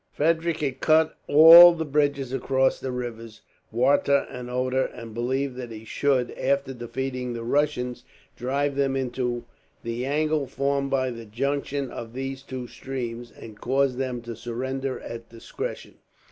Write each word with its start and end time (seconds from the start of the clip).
Frederick 0.11 0.61
had 0.61 0.79
cut 0.79 1.15
all 1.27 1.73
the 1.73 1.85
bridges 1.85 2.33
across 2.33 2.79
the 2.79 2.91
rivers 2.91 3.41
Warta 3.71 4.25
and 4.31 4.49
Oder, 4.49 4.85
and 4.87 5.13
believed 5.13 5.55
that 5.57 5.69
he 5.69 5.85
should, 5.85 6.31
after 6.31 6.73
defeating 6.73 7.33
the 7.33 7.43
Russians, 7.43 8.03
drive 8.35 8.75
them 8.75 8.95
into 8.95 9.45
the 9.83 10.03
angle 10.07 10.47
formed 10.47 10.89
by 10.89 11.11
the 11.11 11.25
junction 11.25 11.91
of 11.91 12.13
these 12.13 12.41
two 12.41 12.65
streams, 12.65 13.31
and 13.31 13.61
cause 13.61 13.97
them 13.97 14.21
to 14.23 14.35
surrender 14.35 14.99
at 15.01 15.29
discretion. 15.29 15.99